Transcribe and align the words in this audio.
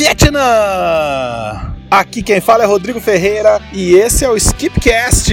Vietnã! 0.00 1.74
Aqui 1.90 2.22
quem 2.22 2.40
fala 2.40 2.62
é 2.62 2.66
Rodrigo 2.66 2.98
Ferreira 2.98 3.60
e 3.70 3.92
esse 3.92 4.24
é 4.24 4.30
o 4.30 4.34
Skipcast. 4.34 5.30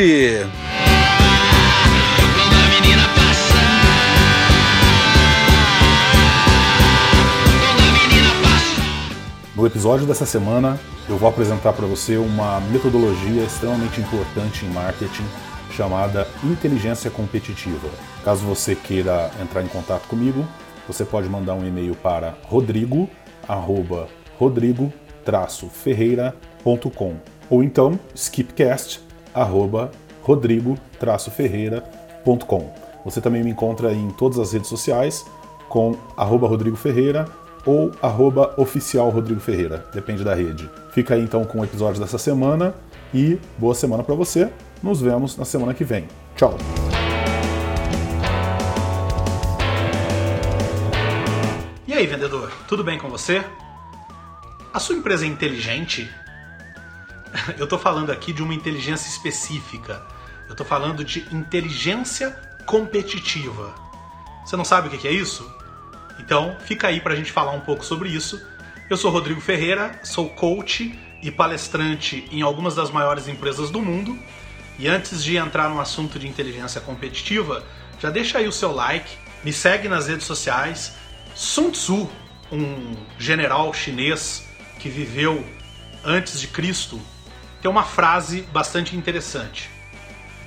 No 9.56 9.66
episódio 9.66 10.06
dessa 10.06 10.26
semana, 10.26 10.78
eu 11.08 11.18
vou 11.18 11.30
apresentar 11.30 11.72
para 11.72 11.86
você 11.86 12.18
uma 12.18 12.60
metodologia 12.60 13.44
extremamente 13.44 14.02
importante 14.02 14.66
em 14.66 14.70
marketing 14.70 15.24
chamada 15.72 16.28
inteligência 16.44 17.10
competitiva. 17.10 17.88
Caso 18.22 18.46
você 18.46 18.76
queira 18.76 19.32
entrar 19.42 19.64
em 19.64 19.68
contato 19.70 20.10
comigo, 20.10 20.46
você 20.86 21.06
pode 21.06 21.30
mandar 21.30 21.54
um 21.54 21.66
e-mail 21.66 21.96
para 21.96 22.36
rodrigo 22.44 23.10
rodrigo-ferreira.com 24.38 27.16
ou 27.50 27.64
então 27.64 27.98
skipcast 28.14 29.02
arroba 29.34 29.90
rodrigo-ferreira.com. 30.22 32.74
Você 33.06 33.22
também 33.22 33.42
me 33.44 33.52
encontra 33.52 33.94
em 33.94 34.10
todas 34.12 34.38
as 34.40 34.52
redes 34.52 34.68
sociais 34.68 35.26
com 35.70 35.96
arroba 36.16 36.48
Rodrigo 36.48 36.76
Ferreira 36.76 37.26
ou 37.66 37.92
arroba 38.02 38.54
oficial 38.58 39.10
Rodrigo 39.10 39.40
Ferreira, 39.40 39.86
depende 39.94 40.24
da 40.24 40.34
rede. 40.34 40.70
Fica 40.92 41.16
aí 41.16 41.22
então 41.22 41.46
com 41.46 41.60
o 41.60 41.64
episódio 41.64 42.02
dessa 42.02 42.18
semana 42.18 42.74
e 43.14 43.40
boa 43.58 43.76
semana 43.76 44.04
para 44.04 44.16
você. 44.16 44.50
Nos 44.82 45.02
vemos 45.02 45.38
na 45.38 45.46
semana 45.46 45.74
que 45.74 45.84
vem. 45.84 46.08
Tchau! 46.36 46.58
E 51.88 51.94
aí, 51.94 52.06
vendedor, 52.06 52.52
tudo 52.68 52.84
bem 52.84 52.98
com 52.98 53.10
você? 53.10 53.44
A 54.78 54.80
sua 54.80 54.96
empresa 54.96 55.26
é 55.26 55.28
inteligente? 55.28 56.08
Eu 57.58 57.64
estou 57.64 57.80
falando 57.80 58.12
aqui 58.12 58.32
de 58.32 58.44
uma 58.44 58.54
inteligência 58.54 59.10
específica. 59.10 60.06
Eu 60.46 60.52
estou 60.52 60.64
falando 60.64 61.04
de 61.04 61.22
inteligência 61.34 62.30
competitiva. 62.64 63.74
Você 64.46 64.56
não 64.56 64.64
sabe 64.64 64.88
o 64.88 64.92
que 64.92 65.08
é 65.08 65.12
isso? 65.12 65.52
Então, 66.20 66.56
fica 66.60 66.90
aí 66.90 67.02
para 67.02 67.14
a 67.14 67.16
gente 67.16 67.32
falar 67.32 67.54
um 67.54 67.60
pouco 67.60 67.84
sobre 67.84 68.10
isso. 68.10 68.40
Eu 68.88 68.96
sou 68.98 69.10
Rodrigo 69.10 69.42
Ferreira, 69.42 70.00
sou 70.04 70.30
coach 70.30 70.94
e 71.24 71.32
palestrante 71.32 72.28
em 72.32 72.44
algumas 72.44 72.76
das 72.76 72.92
maiores 72.92 73.28
empresas 73.28 73.72
do 73.72 73.82
mundo. 73.82 74.16
E 74.78 74.88
antes 74.88 75.24
de 75.24 75.38
entrar 75.38 75.72
no 75.72 75.82
assunto 75.82 76.20
de 76.20 76.28
inteligência 76.28 76.80
competitiva, 76.80 77.66
já 78.00 78.12
deixa 78.12 78.38
aí 78.38 78.48
o 78.48 78.52
seu 78.52 78.72
like, 78.72 79.18
me 79.44 79.52
segue 79.52 79.90
nas 79.90 80.08
redes 80.08 80.28
sociais. 80.28 80.94
Sun 81.34 81.72
Tzu, 81.72 82.08
um 82.52 82.96
general 83.18 83.74
chinês 83.74 84.47
que 84.80 84.90
viveu 84.90 85.46
antes 86.04 86.40
de 86.40 86.48
Cristo, 86.48 87.00
tem 87.62 87.70
uma 87.70 87.84
frase 87.84 88.42
bastante 88.54 88.96
interessante. 88.96 89.70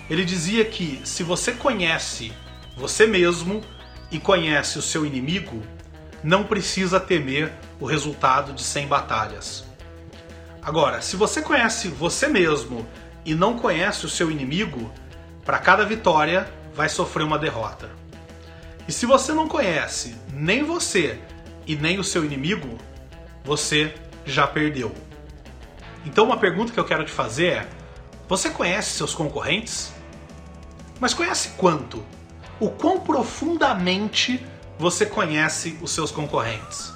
Ele 0.08 0.24
dizia 0.24 0.64
que 0.64 1.00
se 1.04 1.22
você 1.22 1.52
conhece 1.52 2.32
você 2.76 3.06
mesmo 3.06 3.60
e 4.10 4.18
conhece 4.18 4.78
o 4.78 4.82
seu 4.82 5.04
inimigo, 5.04 5.62
não 6.22 6.44
precisa 6.44 6.98
temer 6.98 7.52
o 7.78 7.86
resultado 7.86 8.52
de 8.52 8.62
100 8.62 8.86
batalhas. 8.86 9.64
Agora, 10.62 11.00
se 11.00 11.16
você 11.16 11.40
conhece 11.40 11.88
você 11.88 12.28
mesmo 12.28 12.86
e 13.24 13.34
não 13.34 13.58
conhece 13.58 14.04
o 14.04 14.08
seu 14.08 14.30
inimigo, 14.30 14.92
para 15.44 15.58
cada 15.58 15.84
vitória 15.84 16.52
vai 16.74 16.88
sofrer 16.88 17.24
uma 17.24 17.38
derrota. 17.38 17.90
E 18.86 18.92
se 18.92 19.06
você 19.06 19.32
não 19.32 19.48
conhece 19.48 20.16
nem 20.32 20.62
você 20.62 21.18
e 21.66 21.76
nem 21.76 21.98
o 21.98 22.04
seu 22.04 22.24
inimigo, 22.24 22.78
você 23.44 23.94
já 24.30 24.46
perdeu. 24.46 24.94
Então, 26.04 26.24
uma 26.24 26.36
pergunta 26.36 26.72
que 26.72 26.80
eu 26.80 26.84
quero 26.84 27.04
te 27.04 27.10
fazer 27.10 27.46
é: 27.46 27.68
você 28.28 28.50
conhece 28.50 28.90
seus 28.92 29.14
concorrentes? 29.14 29.92
Mas 30.98 31.14
conhece 31.14 31.50
quanto? 31.56 32.04
O 32.58 32.70
quão 32.70 33.00
profundamente 33.00 34.44
você 34.78 35.06
conhece 35.06 35.78
os 35.80 35.90
seus 35.92 36.10
concorrentes? 36.10 36.92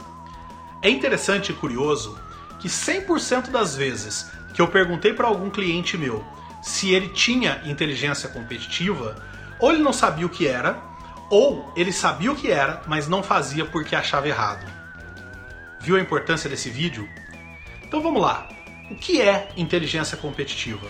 É 0.82 0.88
interessante 0.88 1.52
e 1.52 1.54
curioso 1.54 2.18
que 2.60 2.68
100% 2.68 3.50
das 3.50 3.74
vezes 3.74 4.30
que 4.54 4.60
eu 4.60 4.68
perguntei 4.68 5.12
para 5.12 5.26
algum 5.26 5.50
cliente 5.50 5.96
meu 5.96 6.24
se 6.62 6.94
ele 6.94 7.08
tinha 7.08 7.60
inteligência 7.66 8.28
competitiva, 8.28 9.16
ou 9.58 9.70
ele 9.70 9.82
não 9.82 9.92
sabia 9.92 10.24
o 10.24 10.30
que 10.30 10.46
era, 10.46 10.78
ou 11.28 11.70
ele 11.76 11.92
sabia 11.92 12.32
o 12.32 12.36
que 12.36 12.50
era, 12.50 12.82
mas 12.86 13.06
não 13.06 13.22
fazia 13.22 13.66
porque 13.66 13.94
achava 13.94 14.28
errado. 14.28 14.64
Viu 15.80 15.96
a 15.96 16.00
importância 16.00 16.48
desse 16.48 16.70
vídeo? 16.70 17.06
Então 17.86 18.00
vamos 18.00 18.20
lá. 18.20 18.48
O 18.90 18.94
que 18.94 19.20
é 19.20 19.48
inteligência 19.56 20.16
competitiva? 20.16 20.86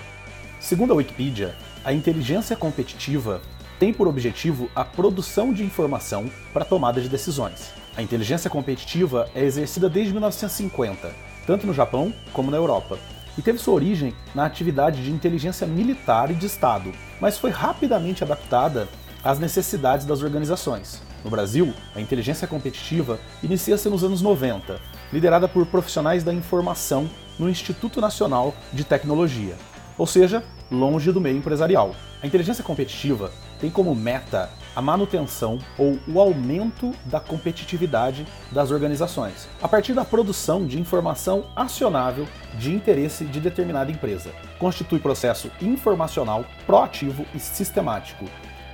Segundo 0.59 0.93
a 0.93 0.97
Wikipedia, 0.97 1.55
a 1.85 1.93
inteligência 1.93 2.57
competitiva 2.57 3.43
tem 3.79 3.93
por 3.93 4.09
objetivo 4.09 4.71
a 4.75 4.85
produção 4.85 5.53
de 5.53 5.63
informação 5.63 6.31
para 6.53 6.65
tomada 6.65 7.01
de 7.01 7.09
decisões. 7.09 7.73
A 7.97 8.03
inteligência 8.03 8.49
competitiva 8.49 9.29
é 9.35 9.45
exercida 9.45 9.89
desde 9.89 10.13
1950, 10.13 11.15
tanto 11.47 11.67
no 11.67 11.75
Japão 11.75 12.13
como 12.33 12.51
na 12.51 12.57
Europa, 12.57 12.99
e 13.37 13.43
teve 13.43 13.59
sua 13.59 13.75
origem 13.75 14.15
na 14.35 14.47
atividade 14.47 15.03
de 15.03 15.11
inteligência 15.11 15.67
militar 15.67 16.31
e 16.31 16.35
de 16.35 16.47
Estado, 16.47 16.93
mas 17.21 17.37
foi 17.37 17.51
rapidamente 17.51 18.25
adaptada 18.25 18.89
às 19.23 19.39
necessidades 19.39 20.07
das 20.07 20.23
organizações. 20.23 21.03
No 21.25 21.31
Brasil, 21.31 21.73
a 21.95 22.01
inteligência 22.01 22.47
competitiva 22.47 23.19
inicia-se 23.43 23.89
nos 23.89 24.05
anos 24.05 24.21
90, 24.21 24.81
liderada 25.13 25.49
por 25.49 25.67
profissionais 25.67 26.25
da 26.25 26.33
informação 26.33 27.09
no 27.39 27.49
Instituto 27.49 28.01
Nacional 28.01 28.55
de 28.73 28.85
Tecnologia, 28.85 29.57
ou 29.99 30.07
seja, 30.07 30.43
longe 30.71 31.13
do 31.13 31.21
meio 31.21 31.37
empresarial. 31.37 31.95
A 32.23 32.27
inteligência 32.27 32.65
competitiva 32.65 33.31
tem 33.61 33.71
como 33.71 33.95
meta 33.95 34.51
a 34.75 34.83
manutenção 34.83 35.59
ou 35.79 35.99
o 36.09 36.21
aumento 36.21 36.93
da 37.05 37.21
competitividade 37.21 38.27
das 38.51 38.71
organizações, 38.71 39.49
a 39.63 39.69
partir 39.69 39.93
da 39.93 40.05
produção 40.05 40.67
de 40.67 40.81
informação 40.81 41.45
acionável 41.55 42.27
de 42.59 42.73
interesse 42.73 43.25
de 43.25 43.41
determinada 43.41 43.93
empresa. 43.93 44.33
Constitui 44.59 44.99
processo 44.99 45.51
informacional 45.63 46.45
proativo 46.67 47.25
e 47.35 47.39
sistemático, 47.39 48.25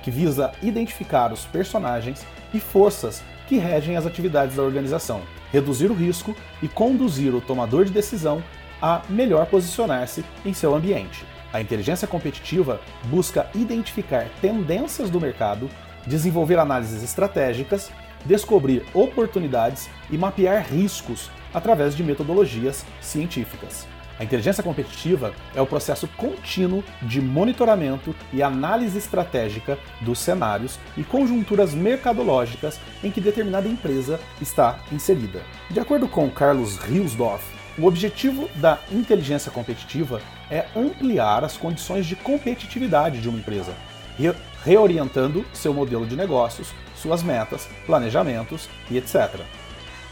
que 0.01 0.09
visa 0.09 0.51
identificar 0.63 1.31
os 1.31 1.45
personagens 1.45 2.25
e 2.53 2.59
forças 2.59 3.21
que 3.47 3.57
regem 3.57 3.95
as 3.97 4.05
atividades 4.05 4.55
da 4.55 4.63
organização, 4.63 5.21
reduzir 5.51 5.91
o 5.91 5.93
risco 5.93 6.35
e 6.61 6.67
conduzir 6.67 7.33
o 7.35 7.41
tomador 7.41 7.85
de 7.85 7.91
decisão 7.91 8.43
a 8.81 9.01
melhor 9.09 9.45
posicionar-se 9.45 10.23
em 10.45 10.53
seu 10.53 10.75
ambiente. 10.75 11.25
A 11.53 11.61
inteligência 11.61 12.07
competitiva 12.07 12.79
busca 13.05 13.49
identificar 13.53 14.27
tendências 14.41 15.09
do 15.09 15.19
mercado, 15.19 15.69
desenvolver 16.07 16.57
análises 16.57 17.03
estratégicas, 17.03 17.91
descobrir 18.25 18.85
oportunidades 18.93 19.89
e 20.09 20.17
mapear 20.17 20.65
riscos 20.65 21.29
através 21.53 21.95
de 21.95 22.03
metodologias 22.03 22.85
científicas. 23.01 23.85
A 24.19 24.23
inteligência 24.23 24.63
competitiva 24.63 25.33
é 25.55 25.61
o 25.61 25.65
processo 25.65 26.07
contínuo 26.15 26.83
de 27.01 27.21
monitoramento 27.21 28.15
e 28.31 28.43
análise 28.43 28.97
estratégica 28.97 29.79
dos 30.01 30.19
cenários 30.19 30.79
e 30.95 31.03
conjunturas 31.03 31.73
mercadológicas 31.73 32.79
em 33.03 33.09
que 33.09 33.19
determinada 33.21 33.67
empresa 33.67 34.19
está 34.39 34.79
inserida. 34.91 35.41
De 35.69 35.79
acordo 35.79 36.07
com 36.07 36.29
Carlos 36.29 36.77
Riusdorf, 36.77 37.43
o 37.77 37.85
objetivo 37.85 38.49
da 38.55 38.79
inteligência 38.91 39.51
competitiva 39.51 40.21
é 40.49 40.65
ampliar 40.75 41.43
as 41.43 41.55
condições 41.55 42.05
de 42.05 42.15
competitividade 42.15 43.21
de 43.21 43.29
uma 43.29 43.39
empresa, 43.39 43.73
re 44.17 44.33
reorientando 44.63 45.43
seu 45.53 45.73
modelo 45.73 46.05
de 46.05 46.15
negócios, 46.15 46.71
suas 46.95 47.23
metas, 47.23 47.67
planejamentos 47.87 48.69
e 48.91 48.97
etc. 48.97 49.39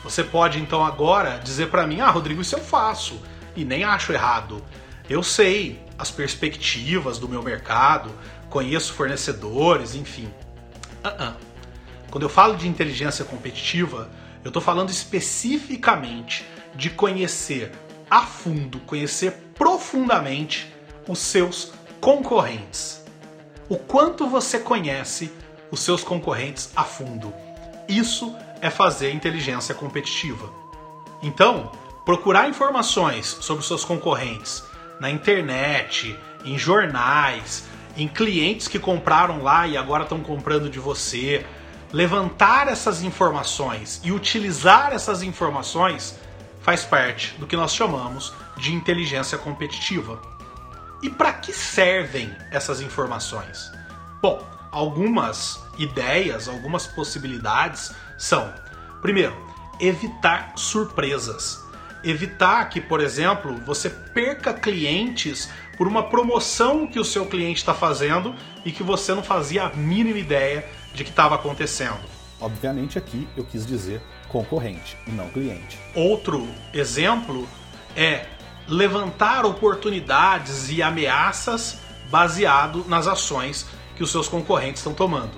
Você 0.03 0.23
pode 0.23 0.59
então 0.59 0.83
agora 0.83 1.39
dizer 1.43 1.69
para 1.69 1.85
mim: 1.85 1.99
"Ah, 1.99 2.09
Rodrigo, 2.09 2.41
isso 2.41 2.55
eu 2.55 2.59
faço" 2.59 3.21
e 3.59 3.65
nem 3.65 3.83
acho 3.83 4.13
errado. 4.13 4.63
Eu 5.09 5.21
sei 5.21 5.83
as 5.97 6.09
perspectivas 6.09 7.17
do 7.17 7.27
meu 7.27 7.43
mercado, 7.43 8.11
conheço 8.49 8.93
fornecedores, 8.93 9.95
enfim. 9.95 10.31
Uh 11.03 11.09
-uh. 11.09 11.33
Quando 12.09 12.23
eu 12.23 12.29
falo 12.29 12.55
de 12.55 12.67
inteligência 12.67 13.25
competitiva, 13.25 14.09
eu 14.43 14.49
estou 14.49 14.61
falando 14.61 14.89
especificamente 14.89 16.45
de 16.73 16.89
conhecer 16.89 17.71
a 18.09 18.21
fundo, 18.21 18.79
conhecer 18.79 19.31
profundamente 19.53 20.73
os 21.07 21.19
seus 21.19 21.73
concorrentes. 21.99 23.03
O 23.67 23.77
quanto 23.77 24.27
você 24.27 24.57
conhece 24.59 25.31
os 25.69 25.81
seus 25.81 26.03
concorrentes 26.03 26.71
a 26.75 26.83
fundo. 26.83 27.33
Isso 27.87 28.35
é 28.61 28.69
fazer 28.69 29.11
inteligência 29.11 29.75
competitiva. 29.75 30.51
Então, 31.21 31.71
procurar 32.09 32.49
informações 32.49 33.37
sobre 33.39 33.63
seus 33.63 33.85
concorrentes 33.85 34.63
na 34.99 35.11
internet, 35.11 36.17
em 36.43 36.57
jornais, 36.57 37.65
em 37.95 38.07
clientes 38.07 38.67
que 38.67 38.79
compraram 38.79 39.43
lá 39.43 39.67
e 39.67 39.77
agora 39.77 40.01
estão 40.01 40.19
comprando 40.19 40.71
de 40.71 40.79
você, 40.79 41.45
levantar 41.93 42.67
essas 42.67 43.03
informações 43.03 44.01
e 44.03 44.11
utilizar 44.11 44.91
essas 44.91 45.21
informações 45.21 46.17
faz 46.63 46.83
parte 46.83 47.35
do 47.37 47.45
que 47.45 47.55
nós 47.55 47.75
chamamos 47.75 48.33
de 48.57 48.73
inteligência 48.73 49.37
competitiva. 49.37 50.19
E 51.03 51.11
para 51.11 51.31
que 51.31 51.53
servem 51.53 52.35
essas 52.49 52.81
informações? 52.81 53.71
Bom, 54.19 54.43
algumas 54.71 55.63
ideias, 55.77 56.47
algumas 56.47 56.87
possibilidades 56.87 57.91
são: 58.17 58.51
primeiro, 58.99 59.37
evitar 59.79 60.53
surpresas. 60.55 61.68
Evitar 62.03 62.69
que, 62.69 62.79
por 62.79 63.01
exemplo, 63.01 63.55
você 63.65 63.89
perca 63.89 64.53
clientes 64.53 65.49
por 65.77 65.87
uma 65.87 66.03
promoção 66.03 66.87
que 66.87 66.99
o 66.99 67.05
seu 67.05 67.25
cliente 67.25 67.59
está 67.59 67.73
fazendo 67.73 68.35
e 68.65 68.71
que 68.71 68.83
você 68.83 69.13
não 69.13 69.23
fazia 69.23 69.63
a 69.63 69.69
mínima 69.73 70.19
ideia 70.19 70.65
de 70.93 71.03
que 71.03 71.09
estava 71.09 71.35
acontecendo. 71.35 71.99
Obviamente 72.41 72.97
aqui 72.97 73.27
eu 73.35 73.43
quis 73.43 73.65
dizer 73.65 74.01
concorrente 74.27 74.97
e 75.07 75.11
não 75.11 75.29
cliente. 75.29 75.77
Outro 75.93 76.47
exemplo 76.73 77.47
é 77.95 78.25
levantar 78.67 79.45
oportunidades 79.45 80.69
e 80.69 80.81
ameaças 80.81 81.79
baseado 82.09 82.85
nas 82.87 83.07
ações 83.07 83.65
que 83.95 84.03
os 84.03 84.11
seus 84.11 84.27
concorrentes 84.27 84.79
estão 84.79 84.93
tomando. 84.93 85.37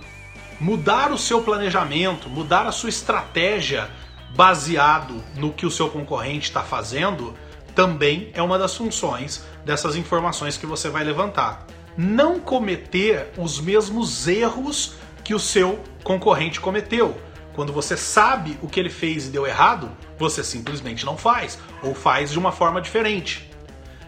Mudar 0.59 1.11
o 1.11 1.17
seu 1.17 1.41
planejamento, 1.41 2.29
mudar 2.29 2.67
a 2.67 2.71
sua 2.71 2.89
estratégia 2.89 3.89
baseado 4.35 5.23
no 5.35 5.51
que 5.51 5.65
o 5.65 5.71
seu 5.71 5.89
concorrente 5.89 6.47
está 6.47 6.61
fazendo, 6.61 7.35
também 7.75 8.31
é 8.33 8.41
uma 8.41 8.57
das 8.57 8.75
funções 8.75 9.43
dessas 9.65 9.95
informações 9.95 10.57
que 10.57 10.65
você 10.65 10.89
vai 10.89 11.03
levantar. 11.03 11.65
Não 11.97 12.39
cometer 12.39 13.31
os 13.37 13.59
mesmos 13.59 14.27
erros 14.27 14.95
que 15.23 15.33
o 15.33 15.39
seu 15.39 15.79
concorrente 16.03 16.59
cometeu. 16.59 17.19
Quando 17.53 17.73
você 17.73 17.97
sabe 17.97 18.57
o 18.61 18.67
que 18.67 18.79
ele 18.79 18.89
fez 18.89 19.27
e 19.27 19.29
deu 19.29 19.45
errado, 19.45 19.91
você 20.17 20.43
simplesmente 20.43 21.05
não 21.05 21.17
faz, 21.17 21.59
ou 21.83 21.93
faz 21.93 22.31
de 22.31 22.39
uma 22.39 22.51
forma 22.51 22.81
diferente. 22.81 23.49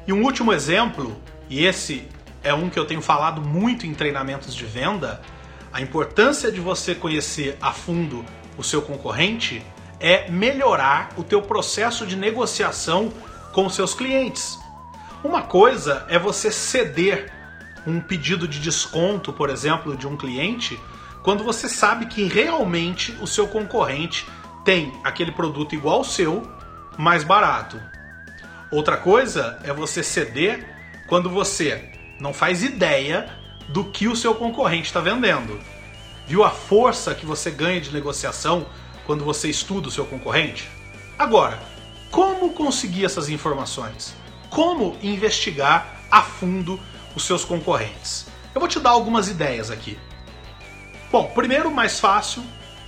E 0.07 0.13
um 0.13 0.23
último 0.23 0.53
exemplo, 0.53 1.15
e 1.49 1.65
esse 1.65 2.07
é 2.41 2.53
um 2.53 2.69
que 2.69 2.79
eu 2.79 2.85
tenho 2.85 3.01
falado 3.01 3.41
muito 3.41 3.85
em 3.85 3.93
treinamentos 3.93 4.55
de 4.55 4.65
venda, 4.65 5.21
a 5.71 5.81
importância 5.81 6.51
de 6.51 6.59
você 6.59 6.95
conhecer 6.95 7.57
a 7.61 7.71
fundo 7.71 8.23
o 8.57 8.63
seu 8.63 8.81
concorrente 8.81 9.61
é 10.03 10.29
melhorar 10.29 11.11
o 11.15 11.23
teu 11.23 11.41
processo 11.41 12.05
de 12.05 12.17
negociação 12.17 13.11
com 13.53 13.69
seus 13.69 13.93
clientes. 13.93 14.59
Uma 15.23 15.43
coisa 15.43 16.05
é 16.09 16.19
você 16.19 16.51
ceder 16.51 17.31
um 17.87 18.01
pedido 18.01 18.45
de 18.45 18.59
desconto, 18.59 19.31
por 19.31 19.49
exemplo, 19.49 19.95
de 19.95 20.05
um 20.05 20.17
cliente, 20.17 20.77
quando 21.23 21.41
você 21.41 21.69
sabe 21.69 22.07
que 22.07 22.25
realmente 22.25 23.17
o 23.21 23.27
seu 23.27 23.47
concorrente 23.47 24.27
tem 24.65 24.91
aquele 25.05 25.31
produto 25.31 25.73
igual 25.73 25.99
ao 25.99 26.03
seu, 26.03 26.43
mais 26.97 27.23
barato. 27.23 27.79
Outra 28.69 28.97
coisa 28.97 29.57
é 29.63 29.71
você 29.71 30.03
ceder 30.03 30.67
quando 31.07 31.29
você 31.29 31.93
não 32.19 32.33
faz 32.33 32.61
ideia 32.61 33.29
do 33.69 33.85
que 33.85 34.09
o 34.09 34.15
seu 34.17 34.35
concorrente 34.35 34.87
está 34.87 34.99
vendendo. 34.99 35.57
Viu 36.27 36.43
a 36.43 36.49
força 36.49 37.15
que 37.15 37.25
você 37.25 37.51
ganha 37.51 37.79
de 37.79 37.93
negociação 37.93 38.65
quando 39.05 39.23
você 39.23 39.49
estuda 39.49 39.87
o 39.87 39.91
seu 39.91 40.05
concorrente? 40.05 40.69
Agora, 41.17 41.61
como 42.11 42.53
conseguir 42.53 43.05
essas 43.05 43.29
informações? 43.29 44.15
Como 44.49 44.97
investigar 45.01 46.01
a 46.11 46.21
fundo 46.21 46.79
os 47.15 47.23
seus 47.23 47.43
concorrentes? 47.43 48.27
Eu 48.53 48.59
vou 48.59 48.69
te 48.69 48.79
dar 48.79 48.91
algumas 48.91 49.27
ideias 49.27 49.71
aqui. 49.71 49.97
Bom, 51.11 51.31
primeiro, 51.33 51.71
mais 51.71 51.99
fácil, 51.99 52.43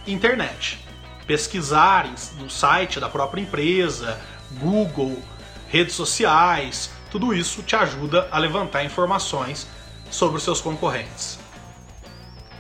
internet. 0.06 0.79
Pesquisar 1.25 2.07
no 2.39 2.50
site 2.50 3.00
da 3.00 3.09
própria 3.09 3.41
empresa, 3.41 4.19
Google, 4.59 5.19
redes 5.68 5.95
sociais, 5.95 6.91
tudo 7.09 7.33
isso 7.33 7.63
te 7.63 7.75
ajuda 7.75 8.27
a 8.31 8.38
levantar 8.38 8.83
informações 8.83 9.68
sobre 10.11 10.38
os 10.38 10.44
seus 10.44 10.61
concorrentes. 10.61 11.39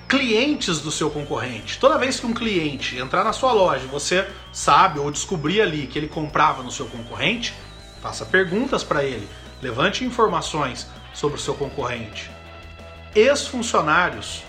Clientes 0.07 0.79
do 0.79 0.91
seu 0.91 1.09
concorrente. 1.09 1.79
Toda 1.79 1.97
vez 1.97 2.19
que 2.19 2.25
um 2.25 2.33
cliente 2.33 2.97
entrar 2.97 3.23
na 3.23 3.33
sua 3.33 3.51
loja, 3.51 3.87
você 3.87 4.27
sabe 4.51 4.99
ou 4.99 5.09
descobrir 5.11 5.61
ali 5.61 5.87
que 5.87 5.97
ele 5.97 6.07
comprava 6.07 6.61
no 6.61 6.71
seu 6.71 6.85
concorrente, 6.85 7.53
faça 8.01 8.25
perguntas 8.25 8.83
para 8.83 9.03
ele, 9.03 9.27
levante 9.61 10.05
informações 10.05 10.87
sobre 11.13 11.37
o 11.37 11.41
seu 11.41 11.55
concorrente. 11.55 12.29
Ex-funcionários 13.15 14.43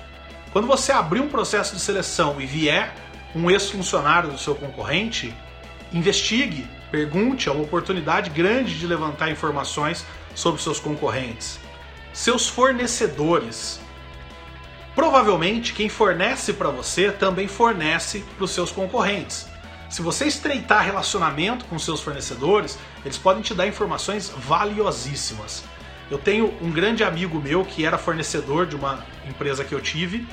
quando 0.56 0.68
você 0.68 0.90
abrir 0.90 1.20
um 1.20 1.28
processo 1.28 1.74
de 1.74 1.80
seleção 1.82 2.40
e 2.40 2.46
vier 2.46 2.94
um 3.34 3.50
ex-funcionário 3.50 4.30
do 4.30 4.38
seu 4.38 4.54
concorrente, 4.54 5.34
investigue, 5.92 6.66
pergunte, 6.90 7.50
é 7.50 7.52
uma 7.52 7.62
oportunidade 7.62 8.30
grande 8.30 8.78
de 8.78 8.86
levantar 8.86 9.30
informações 9.30 10.06
sobre 10.34 10.62
seus 10.62 10.80
concorrentes. 10.80 11.60
Seus 12.10 12.48
fornecedores. 12.48 13.78
Provavelmente 14.96 15.74
quem 15.74 15.90
fornece 15.90 16.54
para 16.54 16.70
você 16.70 17.12
também 17.12 17.46
fornece 17.46 18.24
para 18.34 18.44
os 18.46 18.50
seus 18.50 18.72
concorrentes. 18.72 19.46
Se 19.90 20.00
você 20.00 20.24
estreitar 20.24 20.86
relacionamento 20.86 21.66
com 21.66 21.78
seus 21.78 22.00
fornecedores, 22.00 22.78
eles 23.04 23.18
podem 23.18 23.42
te 23.42 23.52
dar 23.52 23.66
informações 23.66 24.30
valiosíssimas. 24.30 25.64
Eu 26.10 26.16
tenho 26.16 26.54
um 26.62 26.70
grande 26.70 27.04
amigo 27.04 27.38
meu 27.38 27.62
que 27.62 27.84
era 27.84 27.98
fornecedor 27.98 28.64
de 28.64 28.74
uma 28.74 29.04
empresa 29.28 29.64
que 29.64 29.74
eu 29.74 29.82
tive 29.82 30.26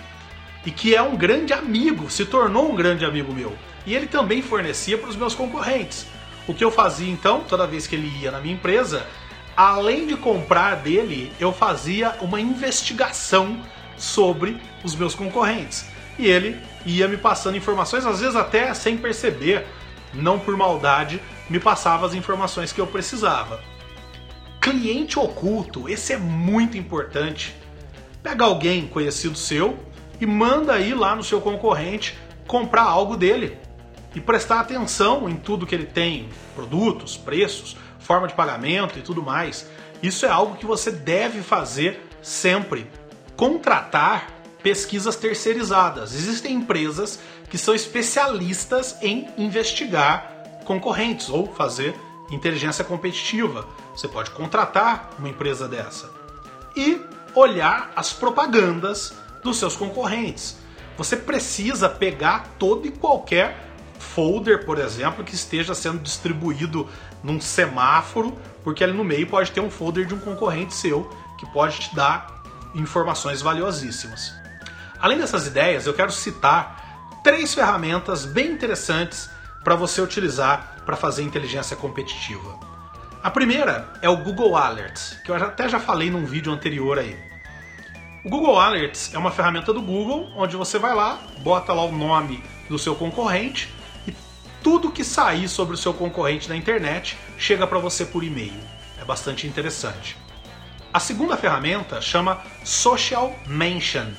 e 0.65 0.71
que 0.71 0.95
é 0.95 1.01
um 1.01 1.17
grande 1.17 1.51
amigo, 1.51 2.09
se 2.09 2.23
tornou 2.23 2.71
um 2.71 2.75
grande 2.75 3.03
amigo 3.03 3.33
meu. 3.33 3.53
E 3.85 3.93
ele 3.93 4.07
também 4.07 4.41
fornecia 4.41 4.97
para 4.97 5.09
os 5.09 5.17
meus 5.17 5.35
concorrentes. 5.35 6.07
O 6.47 6.53
que 6.53 6.63
eu 6.63 6.71
fazia 6.71 7.11
então, 7.11 7.41
toda 7.41 7.67
vez 7.67 7.85
que 7.85 7.95
ele 7.95 8.07
ia 8.21 8.31
na 8.31 8.39
minha 8.39 8.55
empresa, 8.55 9.05
além 9.57 10.07
de 10.07 10.15
comprar 10.15 10.75
dele, 10.77 11.33
eu 11.37 11.51
fazia 11.51 12.15
uma 12.21 12.39
investigação 12.39 13.59
sobre 13.97 14.59
os 14.83 14.95
meus 14.95 15.15
concorrentes. 15.15 15.85
E 16.17 16.27
ele 16.27 16.59
ia 16.85 17.07
me 17.07 17.17
passando 17.17 17.57
informações, 17.57 18.05
às 18.05 18.19
vezes 18.19 18.35
até 18.35 18.73
sem 18.73 18.97
perceber, 18.97 19.65
não 20.13 20.37
por 20.39 20.55
maldade, 20.55 21.21
me 21.49 21.59
passava 21.59 22.05
as 22.05 22.13
informações 22.13 22.71
que 22.71 22.79
eu 22.79 22.87
precisava. 22.87 23.61
Cliente 24.61 25.19
oculto, 25.19 25.89
esse 25.89 26.13
é 26.13 26.17
muito 26.17 26.77
importante. 26.77 27.55
Pega 28.21 28.45
alguém 28.45 28.87
conhecido 28.87 29.37
seu 29.37 29.77
e 30.21 30.25
manda 30.25 30.73
aí 30.73 30.93
lá 30.93 31.15
no 31.15 31.23
seu 31.23 31.41
concorrente 31.41 32.17
comprar 32.47 32.83
algo 32.83 33.17
dele 33.17 33.57
e 34.15 34.21
prestar 34.21 34.59
atenção 34.59 35.27
em 35.29 35.35
tudo 35.35 35.65
que 35.65 35.73
ele 35.73 35.85
tem, 35.85 36.29
produtos, 36.55 37.17
preços, 37.17 37.75
forma 37.99 38.27
de 38.27 38.33
pagamento 38.33 38.99
e 38.99 39.01
tudo 39.01 39.23
mais. 39.23 39.69
Isso 40.01 40.25
é 40.25 40.29
algo 40.29 40.55
que 40.55 40.65
você 40.65 40.91
deve 40.91 41.41
fazer 41.41 42.07
sempre. 42.21 42.87
Contratar 43.35 44.27
pesquisas 44.61 45.15
terceirizadas. 45.15 46.13
Existem 46.13 46.55
empresas 46.55 47.19
que 47.49 47.57
são 47.57 47.75
especialistas 47.75 48.95
em 49.01 49.27
investigar 49.37 50.61
concorrentes 50.65 51.29
ou 51.29 51.53
fazer 51.53 51.93
inteligência 52.31 52.83
competitiva. 52.83 53.67
Você 53.95 54.07
pode 54.07 54.31
contratar 54.31 55.11
uma 55.19 55.29
empresa 55.29 55.67
dessa 55.67 56.09
e 56.75 56.99
olhar 57.35 57.91
as 57.95 58.13
propagandas 58.13 59.13
dos 59.43 59.57
seus 59.57 59.75
concorrentes. 59.75 60.57
Você 60.97 61.17
precisa 61.17 61.89
pegar 61.89 62.55
todo 62.57 62.87
e 62.87 62.91
qualquer 62.91 63.69
folder, 63.99 64.65
por 64.65 64.79
exemplo, 64.79 65.23
que 65.23 65.33
esteja 65.33 65.73
sendo 65.73 65.99
distribuído 65.99 66.87
num 67.23 67.39
semáforo, 67.41 68.37
porque 68.63 68.83
ali 68.83 68.93
no 68.93 69.03
meio 69.03 69.27
pode 69.27 69.51
ter 69.51 69.59
um 69.59 69.69
folder 69.69 70.05
de 70.05 70.13
um 70.13 70.19
concorrente 70.19 70.73
seu 70.73 71.09
que 71.37 71.45
pode 71.51 71.79
te 71.79 71.95
dar 71.95 72.32
informações 72.73 73.41
valiosíssimas. 73.41 74.33
Além 74.99 75.17
dessas 75.17 75.47
ideias, 75.47 75.85
eu 75.85 75.93
quero 75.93 76.11
citar 76.11 77.19
três 77.23 77.53
ferramentas 77.53 78.25
bem 78.25 78.51
interessantes 78.51 79.29
para 79.63 79.75
você 79.75 80.01
utilizar 80.01 80.81
para 80.85 80.95
fazer 80.95 81.23
inteligência 81.23 81.75
competitiva. 81.75 82.59
A 83.23 83.31
primeira 83.31 83.93
é 84.01 84.09
o 84.09 84.17
Google 84.17 84.57
Alerts, 84.57 85.17
que 85.23 85.31
eu 85.31 85.35
até 85.35 85.69
já 85.69 85.79
falei 85.79 86.11
num 86.11 86.25
vídeo 86.25 86.51
anterior 86.51 86.99
aí. 86.99 87.17
O 88.25 88.29
Google 88.29 88.59
Alerts 88.59 89.13
é 89.13 89.17
uma 89.17 89.31
ferramenta 89.31 89.73
do 89.73 89.81
Google 89.81 90.29
onde 90.35 90.55
você 90.55 90.79
vai 90.79 90.93
lá, 90.93 91.19
bota 91.39 91.73
lá 91.73 91.83
o 91.83 91.91
nome 91.91 92.43
do 92.69 92.79
seu 92.79 92.95
concorrente 92.95 93.73
e 94.07 94.13
tudo 94.61 94.91
que 94.91 95.03
sair 95.03 95.47
sobre 95.47 95.75
o 95.75 95.77
seu 95.77 95.93
concorrente 95.93 96.49
na 96.49 96.55
internet 96.55 97.17
chega 97.37 97.67
para 97.67 97.79
você 97.79 98.05
por 98.05 98.23
e-mail. 98.23 98.59
É 99.01 99.05
bastante 99.05 99.47
interessante. 99.47 100.22
A 100.93 100.99
segunda 100.99 101.35
ferramenta 101.35 101.99
chama 101.99 102.41
Social 102.63 103.35
Mention. 103.47 104.11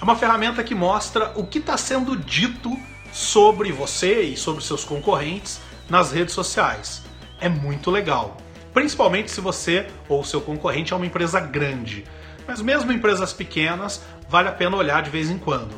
É 0.00 0.04
uma 0.04 0.16
ferramenta 0.16 0.62
que 0.62 0.74
mostra 0.74 1.32
o 1.34 1.46
que 1.46 1.58
está 1.58 1.76
sendo 1.76 2.16
dito 2.16 2.76
sobre 3.12 3.72
você 3.72 4.22
e 4.22 4.36
sobre 4.36 4.62
seus 4.62 4.84
concorrentes 4.84 5.60
nas 5.88 6.12
redes 6.12 6.34
sociais. 6.34 7.02
É 7.40 7.48
muito 7.48 7.90
legal. 7.90 8.36
Principalmente 8.74 9.30
se 9.30 9.40
você 9.40 9.86
ou 10.08 10.22
seu 10.22 10.40
concorrente 10.40 10.92
é 10.92 10.96
uma 10.96 11.06
empresa 11.06 11.40
grande 11.40 12.04
mas 12.50 12.60
mesmo 12.60 12.90
empresas 12.90 13.32
pequenas, 13.32 14.02
vale 14.28 14.48
a 14.48 14.52
pena 14.52 14.76
olhar 14.76 15.02
de 15.02 15.10
vez 15.10 15.30
em 15.30 15.38
quando. 15.38 15.72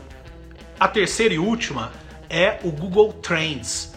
A 0.80 0.88
terceira 0.88 1.34
e 1.34 1.38
última 1.38 1.92
é 2.30 2.58
o 2.62 2.70
Google 2.70 3.12
Trends. 3.12 3.92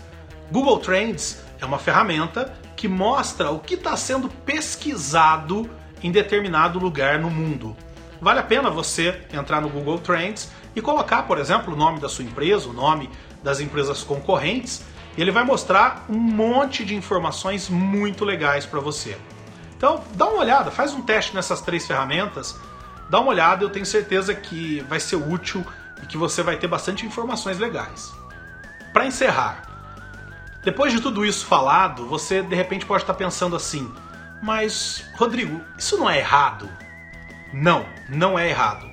Google 0.51 0.79
Trends 0.79 1.41
é 1.61 1.65
uma 1.65 1.79
ferramenta 1.79 2.53
que 2.75 2.89
mostra 2.89 3.49
o 3.49 3.59
que 3.59 3.75
está 3.75 3.95
sendo 3.95 4.27
pesquisado 4.27 5.69
em 6.03 6.11
determinado 6.11 6.79
lugar 6.79 7.19
no 7.19 7.29
mundo. 7.29 7.75
Vale 8.21 8.39
a 8.39 8.43
pena 8.43 8.69
você 8.69 9.21
entrar 9.31 9.61
no 9.61 9.69
Google 9.69 9.99
Trends 9.99 10.49
e 10.75 10.81
colocar, 10.81 11.23
por 11.23 11.37
exemplo, 11.37 11.73
o 11.73 11.77
nome 11.77 11.99
da 11.99 12.09
sua 12.09 12.23
empresa, 12.25 12.69
o 12.69 12.73
nome 12.73 13.09
das 13.43 13.59
empresas 13.59 14.03
concorrentes, 14.03 14.83
e 15.17 15.21
ele 15.21 15.31
vai 15.31 15.43
mostrar 15.43 16.05
um 16.09 16.17
monte 16.17 16.83
de 16.83 16.95
informações 16.95 17.69
muito 17.69 18.25
legais 18.25 18.65
para 18.65 18.79
você. 18.79 19.17
Então, 19.77 20.03
dá 20.15 20.25
uma 20.27 20.39
olhada, 20.39 20.71
faz 20.71 20.93
um 20.93 21.01
teste 21.01 21.35
nessas 21.35 21.61
três 21.61 21.85
ferramentas, 21.85 22.57
dá 23.09 23.19
uma 23.19 23.29
olhada, 23.29 23.63
eu 23.63 23.69
tenho 23.69 23.85
certeza 23.85 24.33
que 24.33 24.81
vai 24.89 24.99
ser 24.99 25.15
útil 25.15 25.65
e 26.01 26.05
que 26.05 26.17
você 26.17 26.41
vai 26.41 26.57
ter 26.57 26.67
bastante 26.67 27.05
informações 27.05 27.59
legais. 27.59 28.13
Para 28.91 29.05
encerrar, 29.05 29.61
depois 30.63 30.91
de 30.91 30.99
tudo 30.99 31.25
isso 31.25 31.45
falado, 31.45 32.07
você 32.07 32.41
de 32.41 32.55
repente 32.55 32.85
pode 32.85 33.03
estar 33.03 33.13
pensando 33.13 33.55
assim: 33.55 33.91
mas, 34.45 35.03
Rodrigo, 35.15 35.59
isso 35.75 35.97
não 35.97 36.07
é 36.07 36.19
errado? 36.19 36.69
Não, 37.51 37.83
não 38.07 38.37
é 38.37 38.47
errado. 38.47 38.87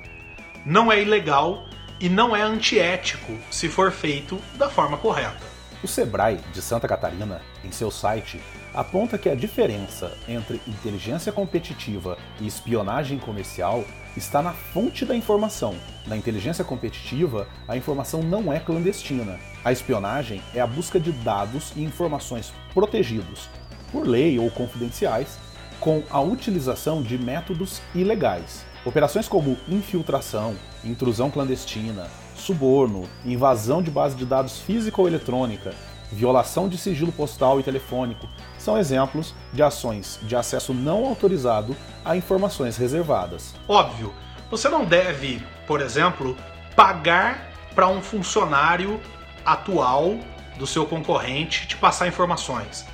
Não 0.65 0.91
é 0.91 0.99
ilegal 0.99 1.67
e 1.99 2.09
não 2.09 2.35
é 2.35 2.41
antiético 2.41 3.37
se 3.51 3.69
for 3.69 3.91
feito 3.91 4.41
da 4.55 4.67
forma 4.67 4.97
correta. 4.97 5.45
O 5.83 5.87
Sebrae 5.87 6.39
de 6.51 6.59
Santa 6.59 6.87
Catarina, 6.87 7.39
em 7.63 7.71
seu 7.71 7.91
site, 7.91 8.41
aponta 8.73 9.15
que 9.15 9.29
a 9.29 9.35
diferença 9.35 10.17
entre 10.27 10.59
inteligência 10.67 11.31
competitiva 11.31 12.17
e 12.41 12.47
espionagem 12.47 13.19
comercial 13.19 13.85
está 14.17 14.41
na 14.41 14.53
fonte 14.53 15.05
da 15.05 15.15
informação. 15.15 15.75
Na 16.07 16.17
inteligência 16.17 16.63
competitiva, 16.63 17.47
a 17.67 17.77
informação 17.77 18.23
não 18.23 18.51
é 18.51 18.59
clandestina. 18.59 19.39
A 19.63 19.71
espionagem 19.71 20.41
é 20.55 20.61
a 20.61 20.67
busca 20.67 20.99
de 20.99 21.11
dados 21.11 21.73
e 21.75 21.83
informações 21.83 22.51
protegidos, 22.73 23.49
por 23.93 24.07
lei 24.07 24.37
ou 24.39 24.49
confidenciais, 24.51 25.37
com 25.79 26.03
a 26.09 26.19
utilização 26.19 27.01
de 27.01 27.17
métodos 27.17 27.81
ilegais. 27.93 28.65
Operações 28.83 29.27
como 29.29 29.57
infiltração, 29.69 30.55
intrusão 30.83 31.29
clandestina, 31.29 32.09
suborno, 32.35 33.07
invasão 33.23 33.81
de 33.81 33.91
base 33.91 34.15
de 34.15 34.25
dados 34.25 34.59
física 34.59 34.99
ou 34.99 35.07
eletrônica, 35.07 35.73
violação 36.11 36.67
de 36.67 36.77
sigilo 36.77 37.11
postal 37.11 37.59
e 37.59 37.63
telefônico 37.63 38.27
são 38.57 38.77
exemplos 38.77 39.33
de 39.51 39.63
ações 39.63 40.19
de 40.23 40.35
acesso 40.35 40.73
não 40.73 41.05
autorizado 41.05 41.75
a 42.03 42.15
informações 42.15 42.77
reservadas. 42.77 43.53
Óbvio, 43.67 44.13
você 44.49 44.69
não 44.69 44.85
deve, 44.85 45.41
por 45.67 45.81
exemplo, 45.81 46.35
pagar 46.75 47.51
para 47.73 47.87
um 47.87 48.01
funcionário 48.01 48.99
atual 49.45 50.17
do 50.57 50.67
seu 50.67 50.85
concorrente 50.85 51.67
te 51.67 51.75
passar 51.75 52.07
informações. 52.07 52.85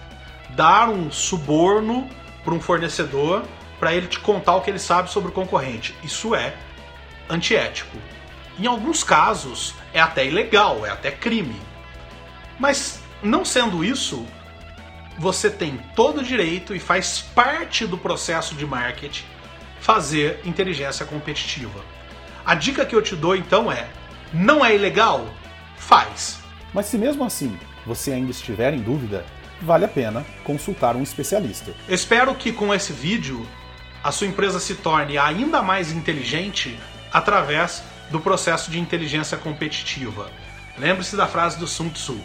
Dar 0.56 0.90
um 0.90 1.12
suborno 1.12 2.10
para 2.44 2.54
um 2.54 2.62
fornecedor 2.62 3.44
para 3.80 3.94
ele 3.94 4.08
te 4.08 4.20
contar 4.20 4.56
o 4.56 4.62
que 4.62 4.70
ele 4.70 4.80
sabe 4.80 5.10
sobre 5.10 5.30
o 5.30 5.32
concorrente. 5.32 5.96
Isso 6.04 6.36
é 6.36 6.54
antiético. 7.30 7.98
Em 8.58 8.68
alguns 8.68 9.04
casos 9.04 9.74
é 9.94 10.02
até 10.02 10.26
ilegal, 10.26 10.86
é 10.86 10.90
até 10.90 11.12
crime. 11.12 11.56
Mas 12.60 13.02
não 13.24 13.46
sendo 13.46 13.86
isso, 13.86 14.26
você 15.18 15.50
tem 15.50 15.78
todo 15.96 16.20
o 16.20 16.24
direito 16.24 16.76
e 16.76 16.80
faz 16.80 17.22
parte 17.22 17.88
do 17.88 17.98
processo 17.98 18.54
de 18.56 18.66
marketing 18.66 19.26
fazer 19.80 20.42
inteligência 20.46 21.06
competitiva. 21.06 21.80
A 22.46 22.56
dica 22.56 22.86
que 22.86 22.96
eu 22.96 23.02
te 23.02 23.16
dou 23.16 23.36
então 23.36 23.72
é: 23.72 23.88
não 24.34 24.64
é 24.64 24.76
ilegal? 24.76 25.26
Faz. 25.78 26.40
Mas 26.74 26.88
se 26.88 26.98
mesmo 26.98 27.24
assim 27.24 27.58
você 27.86 28.12
ainda 28.12 28.32
estiver 28.32 28.74
em 28.74 28.82
dúvida, 28.82 29.26
vale 29.62 29.86
a 29.86 29.88
pena 29.88 30.26
consultar 30.44 30.96
um 30.96 31.04
especialista. 31.04 31.74
Espero 31.88 32.34
que 32.36 32.52
com 32.52 32.74
esse 32.74 32.94
vídeo 32.94 33.46
a 34.04 34.12
sua 34.12 34.28
empresa 34.28 34.60
se 34.60 34.76
torne 34.76 35.18
ainda 35.18 35.62
mais 35.62 35.92
inteligente 35.92 36.80
através 37.12 37.84
do 38.10 38.20
processo 38.20 38.72
de 38.72 38.80
inteligência 38.80 39.38
competitiva. 39.38 40.30
Lembre-se 40.78 41.16
da 41.16 41.28
frase 41.28 41.60
do 41.60 41.68
Sun 41.68 41.90
Tzu: 41.90 42.20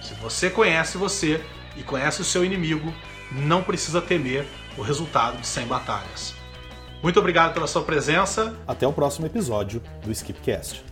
se 0.00 0.14
você 0.14 0.48
conhece 0.48 0.96
você 0.96 1.42
e 1.76 1.82
conhece 1.82 2.20
o 2.20 2.24
seu 2.24 2.44
inimigo, 2.44 2.92
não 3.32 3.62
precisa 3.62 4.00
temer 4.00 4.46
o 4.78 4.82
resultado 4.82 5.38
de 5.38 5.46
100 5.46 5.66
batalhas. 5.66 6.34
Muito 7.02 7.18
obrigado 7.18 7.52
pela 7.52 7.66
sua 7.66 7.82
presença. 7.82 8.56
Até 8.66 8.86
o 8.86 8.92
próximo 8.92 9.26
episódio 9.26 9.82
do 10.02 10.10
Skipcast. 10.10 10.84